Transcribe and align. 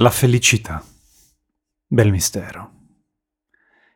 La 0.00 0.08
felicità. 0.08 0.82
Bel 1.86 2.10
mistero. 2.10 2.70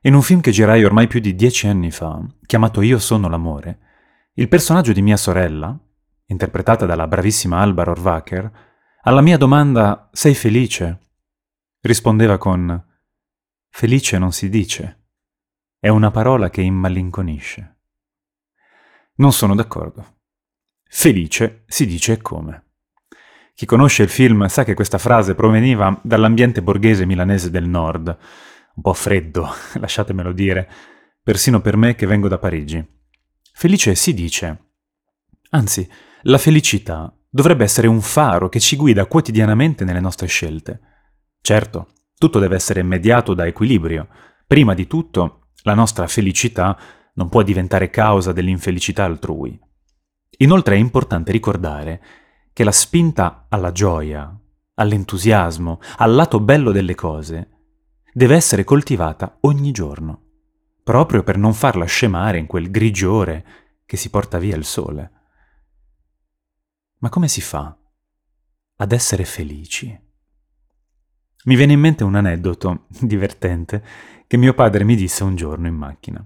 In 0.03 0.13
un 0.13 0.21
film 0.21 0.43
che 0.43 0.51
girai 0.51 0.85
ormai 0.85 1.07
più 1.07 1.19
di 1.19 1.35
dieci 1.35 1.67
anni 1.67 1.91
fa, 1.91 2.23
chiamato 2.45 2.83
Io 2.83 2.99
sono 2.99 3.27
l'amore, 3.27 3.79
il 4.35 4.49
personaggio 4.49 4.93
di 4.93 5.01
mia 5.01 5.17
sorella, 5.17 5.75
interpretata 6.27 6.85
dalla 6.85 7.07
bravissima 7.09 7.59
Alba 7.59 7.85
Rohrwacher, 7.85 8.53
alla 9.01 9.23
mia 9.23 9.39
domanda 9.39 10.11
Sei 10.13 10.35
felice? 10.35 10.99
rispondeva 11.81 12.37
con 12.37 12.87
Felice 13.71 14.19
non 14.19 14.33
si 14.33 14.51
dice. 14.51 15.07
È 15.79 15.89
una 15.89 16.11
parola 16.11 16.51
che 16.51 16.61
immalinconisce. 16.61 17.79
Non 19.15 19.33
sono 19.33 19.55
d'accordo. 19.55 20.19
Felice 20.83 21.65
si 21.67 21.87
dice 21.87 22.21
come. 22.21 22.64
Chi 23.57 23.67
conosce 23.67 24.03
il 24.03 24.09
film 24.09 24.47
sa 24.47 24.65
che 24.65 24.75
questa 24.75 24.99
frase 24.99 25.37
proveniva 25.37 26.01
dall'ambiente 26.03 26.61
borghese 26.61 27.07
milanese 27.07 27.51
del 27.51 27.69
nord, 27.69 28.09
un 28.09 28.83
po' 28.83 28.93
freddo, 28.93 29.49
lasciatemelo 29.79 30.33
dire, 30.33 30.69
persino 31.23 31.61
per 31.61 31.77
me 31.77 31.95
che 31.95 32.07
vengo 32.07 32.27
da 32.27 32.39
Parigi. 32.39 32.85
Felice 33.53 33.95
si 33.95 34.13
dice. 34.13 34.71
Anzi, 35.51 35.89
la 36.23 36.39
felicità 36.39 37.17
dovrebbe 37.31 37.63
essere 37.63 37.87
un 37.87 38.01
faro 38.01 38.49
che 38.49 38.59
ci 38.59 38.75
guida 38.75 39.07
quotidianamente 39.07 39.85
nelle 39.85 40.01
nostre 40.01 40.27
scelte. 40.27 40.81
Certo, 41.41 41.91
tutto 42.19 42.41
deve 42.41 42.57
essere 42.57 42.83
mediato 42.83 43.35
da 43.35 43.47
equilibrio. 43.47 44.09
Prima 44.49 44.75
di 44.75 44.89
tutto, 44.89 45.51
la 45.63 45.75
nostra 45.75 46.09
felicità 46.09 46.77
non 47.15 47.29
può 47.29 47.43
diventare 47.43 47.89
causa 47.89 48.33
dell'infelicità 48.33 49.05
altrui. 49.05 49.57
Inoltre 50.39 50.75
è 50.75 50.79
importante 50.79 51.31
ricordare 51.31 52.03
che 52.55 52.63
la 52.65 52.73
spinta 52.73 53.47
alla 53.49 53.73
gioia, 53.73 54.33
all'entusiasmo, 54.75 55.81
al 55.97 56.15
lato 56.15 56.39
bello 56.39 56.71
delle 56.71 56.95
cose, 56.95 57.51
deve 58.13 58.37
essere 58.37 58.63
coltivata 58.63 59.39
ogni 59.41 59.73
giorno, 59.73 60.23
proprio 60.85 61.25
per 61.25 61.37
non 61.37 61.53
farla 61.53 61.85
scemare 61.85 62.39
in 62.39 62.47
quel 62.47 62.71
grigiore 62.71 63.45
che 63.85 63.97
si 63.97 64.09
porta 64.09 64.39
via 64.39 64.55
il 64.55 64.65
sole. 64.65 65.11
Ma 66.99 67.09
come 67.09 67.27
si 67.27 67.41
fa 67.41 67.77
ad 68.77 68.93
essere 68.93 69.25
felici? 69.25 70.01
Mi 71.47 71.57
viene 71.57 71.73
in 71.73 71.81
mente 71.81 72.05
un 72.05 72.15
aneddoto 72.15 72.87
divertente 73.03 73.85
che 74.29 74.37
mio 74.37 74.55
padre 74.55 74.85
mi 74.85 74.95
disse 74.95 75.25
un 75.25 75.35
giorno 75.35 75.67
in 75.67 75.75
macchina. 75.75 76.25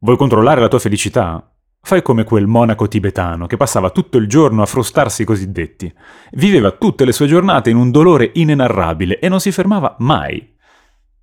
Vuoi 0.00 0.18
controllare 0.18 0.60
la 0.60 0.68
tua 0.68 0.78
felicità? 0.78 1.55
Fai 1.86 2.02
come 2.02 2.24
quel 2.24 2.48
monaco 2.48 2.88
tibetano 2.88 3.46
che 3.46 3.56
passava 3.56 3.90
tutto 3.90 4.18
il 4.18 4.26
giorno 4.26 4.60
a 4.60 4.66
frustarsi 4.66 5.22
i 5.22 5.24
cosiddetti. 5.24 5.94
Viveva 6.32 6.72
tutte 6.72 7.04
le 7.04 7.12
sue 7.12 7.28
giornate 7.28 7.70
in 7.70 7.76
un 7.76 7.92
dolore 7.92 8.32
inenarrabile 8.34 9.20
e 9.20 9.28
non 9.28 9.38
si 9.38 9.52
fermava 9.52 9.94
mai. 10.00 10.52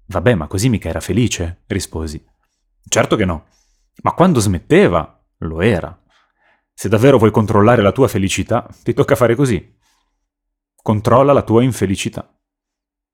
Vabbè, 0.05 0.35
ma 0.35 0.47
così 0.47 0.69
mica 0.69 0.87
era 0.87 1.01
felice, 1.01 1.63
risposi. 1.67 2.25
Certo 2.87 3.17
che 3.17 3.25
no. 3.25 3.47
Ma 4.03 4.13
quando 4.13 4.39
smetteva, 4.39 5.21
lo 5.39 5.59
era. 5.59 6.01
Se 6.73 6.87
davvero 6.87 7.17
vuoi 7.17 7.31
controllare 7.31 7.81
la 7.81 7.91
tua 7.91 8.07
felicità, 8.07 8.65
ti 8.83 8.93
tocca 8.93 9.15
fare 9.15 9.35
così. 9.35 9.77
Controlla 10.81 11.33
la 11.33 11.43
tua 11.43 11.61
infelicità. 11.61 12.39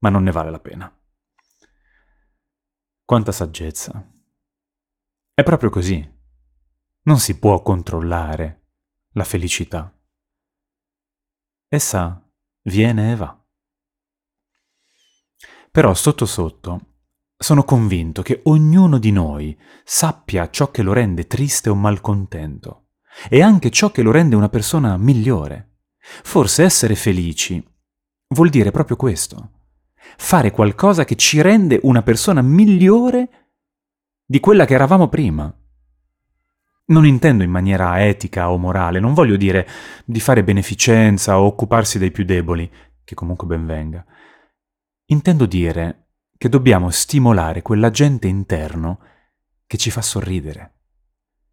Ma 0.02 0.10
non 0.10 0.22
ne 0.22 0.32
vale 0.32 0.52
la 0.52 0.60
pena. 0.60 1.00
Quanta 3.04 3.32
saggezza. 3.32 4.08
È 5.34 5.42
proprio 5.42 5.72
così. 5.72 6.18
Non 7.04 7.20
si 7.20 7.40
può 7.40 7.62
controllare 7.62 8.68
la 9.14 9.24
felicità. 9.24 9.94
Essa 11.68 12.30
viene 12.64 13.12
e 13.12 13.16
va. 13.16 13.46
Però 15.72 15.94
sotto 15.94 16.26
sotto 16.26 16.88
sono 17.38 17.64
convinto 17.64 18.22
che 18.22 18.42
ognuno 18.46 18.98
di 18.98 19.12
noi 19.12 19.58
sappia 19.84 20.50
ciò 20.50 20.72
che 20.72 20.82
lo 20.82 20.94
rende 20.94 21.26
triste 21.26 21.70
o 21.70 21.76
malcontento 21.76 22.90
e 23.30 23.42
anche 23.42 23.70
ciò 23.70 23.92
che 23.92 24.02
lo 24.02 24.12
rende 24.12 24.36
una 24.36 24.50
persona 24.50 24.98
migliore. 24.98 25.84
Forse 26.00 26.64
essere 26.64 26.96
felici 26.96 27.64
vuol 28.30 28.50
dire 28.50 28.72
proprio 28.72 28.96
questo, 28.98 29.52
fare 30.18 30.52
qualcosa 30.52 31.06
che 31.06 31.16
ci 31.16 31.42
rende 31.42 31.80
una 31.84 32.02
persona 32.02 32.42
migliore 32.42 33.52
di 34.26 34.40
quella 34.40 34.66
che 34.66 34.74
eravamo 34.74 35.08
prima. 35.08 35.54
Non 36.90 37.06
intendo 37.06 37.44
in 37.44 37.52
maniera 37.52 38.04
etica 38.06 38.50
o 38.50 38.58
morale, 38.58 39.00
non 39.00 39.14
voglio 39.14 39.38
dire 39.38 39.68
di 40.06 40.20
fare 40.20 40.44
beneficenza 40.44 41.40
o 41.40 41.46
occuparsi 41.46 42.00
dei 42.00 42.12
più 42.12 42.26
deboli, 42.26 42.70
che 43.04 43.16
comunque 43.16 43.46
ben 43.48 43.66
venga. 43.66 44.06
Intendo 45.06 45.46
dire 45.46 46.08
che 46.38 46.50
dobbiamo 46.50 46.90
stimolare 46.90 47.62
quell'agente 47.62 48.28
interno 48.28 49.00
che 49.68 49.78
ci 49.78 49.92
fa 49.92 50.02
sorridere. 50.02 50.74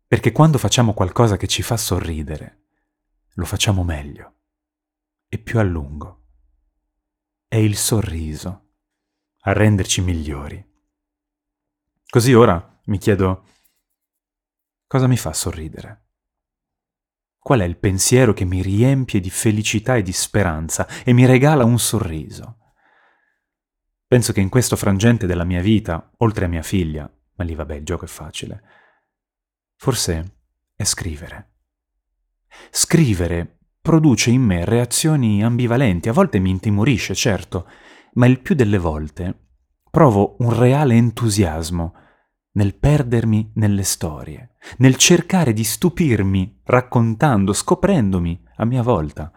Perché 0.07 0.33
quando 0.33 0.57
facciamo 0.57 0.95
qualcosa 0.95 1.37
che 1.37 1.47
ci 1.47 1.63
fa 1.63 1.77
sorridere, 1.77 2.69
lo 3.35 3.45
facciamo 3.45 3.83
meglio 3.83 4.35
e 5.29 5.39
più 5.39 5.59
a 5.59 5.63
lungo. 5.63 6.23
È 7.47 7.57
il 7.57 7.77
sorriso 7.77 8.69
a 9.41 9.53
renderci 9.53 10.01
migliori. 10.01 10.65
Così 12.09 12.33
ora 12.33 12.81
mi 12.85 12.99
chiedo 12.99 13.45
Cosa 14.89 15.09
mi 15.09 15.17
fa 15.17 15.33
sorridere? 15.33 16.05
Qual 17.39 17.59
è 17.59 17.65
il 17.65 17.77
pensiero 17.77 18.33
che 18.33 18.45
mi 18.45 18.63
riempie 18.63 19.19
di 19.19 19.31
felicità 19.31 19.97
e 19.97 20.03
di 20.03 20.13
speranza 20.13 20.87
e 21.05 21.13
mi 21.13 21.27
regala 21.27 21.65
un 21.65 21.79
sorriso? 21.81 22.59
Penso 24.07 24.33
che 24.33 24.41
in 24.41 24.49
questo 24.49 24.77
frangente 24.77 25.27
della 25.27 25.43
mia 25.43 25.61
vita, 25.61 26.13
oltre 26.19 26.45
a 26.45 26.49
mia 26.49 26.63
figlia, 26.63 27.13
ma 27.35 27.45
lì 27.45 27.57
vabbè 27.57 27.75
il 27.75 27.85
gioco 27.85 28.05
è 28.05 28.09
facile, 28.09 28.63
forse 29.75 30.37
è 30.77 30.85
scrivere. 30.85 31.55
Scrivere 32.71 33.59
produce 33.81 34.31
in 34.31 34.43
me 34.43 34.65
reazioni 34.65 35.43
ambivalenti, 35.43 36.09
a 36.09 36.13
volte 36.13 36.39
mi 36.39 36.51
intimorisce, 36.51 37.17
certo, 37.17 37.69
ma 38.13 38.27
il 38.27 38.41
più 38.41 38.55
delle 38.55 38.79
volte 38.79 39.49
provo 39.91 40.37
un 40.39 40.57
reale 40.57 40.95
entusiasmo 40.95 42.06
nel 42.57 42.75
perdermi 42.75 43.53
nelle 43.55 43.83
storie, 43.83 44.57
nel 44.79 44.97
cercare 44.97 45.53
di 45.53 45.65
stupirmi 45.65 46.61
raccontando, 46.65 47.53
scoprendomi 47.53 48.43
a 48.57 48.65
mia 48.65 48.83
volta. 48.83 49.31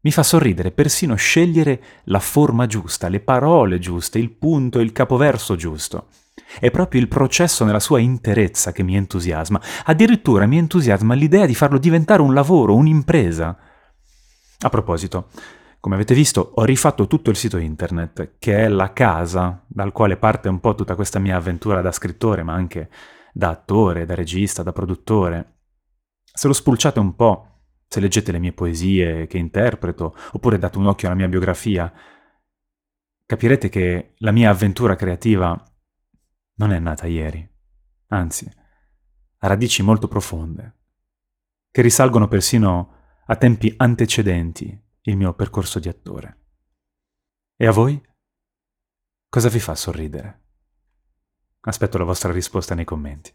Mi 0.00 0.12
fa 0.12 0.22
sorridere 0.22 0.70
persino 0.70 1.14
scegliere 1.14 1.82
la 2.04 2.20
forma 2.20 2.66
giusta, 2.66 3.08
le 3.08 3.20
parole 3.20 3.78
giuste, 3.78 4.18
il 4.18 4.30
punto 4.30 4.78
il 4.78 4.92
capoverso 4.92 5.56
giusto. 5.56 6.08
È 6.60 6.70
proprio 6.70 7.00
il 7.00 7.08
processo 7.08 7.64
nella 7.64 7.80
sua 7.80 7.98
interezza 7.98 8.70
che 8.70 8.82
mi 8.82 8.96
entusiasma. 8.96 9.60
Addirittura 9.84 10.46
mi 10.46 10.58
entusiasma 10.58 11.14
l'idea 11.14 11.46
di 11.46 11.54
farlo 11.54 11.78
diventare 11.78 12.20
un 12.20 12.34
lavoro, 12.34 12.74
un'impresa. 12.74 13.56
A 14.58 14.68
proposito, 14.68 15.28
come 15.84 15.96
avete 15.96 16.14
visto 16.14 16.52
ho 16.54 16.64
rifatto 16.64 17.06
tutto 17.06 17.28
il 17.28 17.36
sito 17.36 17.58
internet, 17.58 18.36
che 18.38 18.56
è 18.56 18.68
la 18.68 18.94
casa 18.94 19.66
dal 19.68 19.92
quale 19.92 20.16
parte 20.16 20.48
un 20.48 20.58
po' 20.58 20.74
tutta 20.74 20.94
questa 20.94 21.18
mia 21.18 21.36
avventura 21.36 21.82
da 21.82 21.92
scrittore, 21.92 22.42
ma 22.42 22.54
anche 22.54 22.88
da 23.34 23.50
attore, 23.50 24.06
da 24.06 24.14
regista, 24.14 24.62
da 24.62 24.72
produttore. 24.72 25.58
Se 26.22 26.46
lo 26.46 26.54
spulciate 26.54 27.00
un 27.00 27.14
po', 27.14 27.66
se 27.86 28.00
leggete 28.00 28.32
le 28.32 28.38
mie 28.38 28.54
poesie 28.54 29.26
che 29.26 29.36
interpreto, 29.36 30.16
oppure 30.32 30.56
date 30.56 30.78
un 30.78 30.86
occhio 30.86 31.08
alla 31.08 31.18
mia 31.18 31.28
biografia, 31.28 31.92
capirete 33.26 33.68
che 33.68 34.14
la 34.20 34.32
mia 34.32 34.48
avventura 34.48 34.96
creativa 34.96 35.54
non 36.54 36.72
è 36.72 36.78
nata 36.78 37.06
ieri, 37.06 37.46
anzi, 38.06 38.50
ha 39.36 39.46
radici 39.46 39.82
molto 39.82 40.08
profonde, 40.08 40.76
che 41.70 41.82
risalgono 41.82 42.26
persino 42.26 42.94
a 43.26 43.36
tempi 43.36 43.74
antecedenti 43.76 44.80
il 45.06 45.16
mio 45.16 45.34
percorso 45.34 45.78
di 45.78 45.88
attore. 45.88 46.38
E 47.56 47.66
a 47.66 47.72
voi? 47.72 48.00
Cosa 49.28 49.48
vi 49.50 49.60
fa 49.60 49.74
sorridere? 49.74 50.42
Aspetto 51.60 51.98
la 51.98 52.04
vostra 52.04 52.32
risposta 52.32 52.74
nei 52.74 52.86
commenti. 52.86 53.34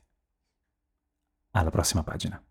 Alla 1.51 1.69
prossima 1.69 2.03
pagina. 2.03 2.43